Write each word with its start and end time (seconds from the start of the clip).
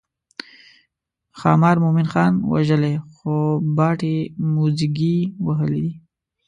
ښامار 1.39 1.75
مومن 1.83 2.07
خان 2.13 2.33
وژلی 2.51 2.95
خو 3.15 3.35
باټې 3.77 4.17
موزیګي 4.53 5.17
وهلي 5.45 5.79
دي. 5.85 5.93